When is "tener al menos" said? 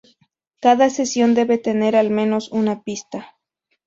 1.59-2.51